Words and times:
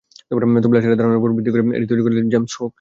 তবে 0.27 0.39
লেস্টারের 0.73 0.99
ধারণার 0.99 1.19
ওপর 1.19 1.29
ভিত্তি 1.37 1.51
করে 1.51 1.63
এটি 1.77 1.87
তৈরি 1.91 2.01
করেছিলেন 2.03 2.27
জেমস 2.33 2.53
হোগ। 2.53 2.69